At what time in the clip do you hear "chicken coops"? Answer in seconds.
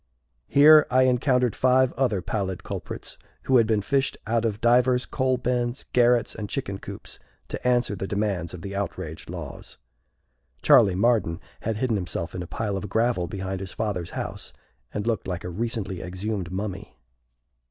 6.49-7.19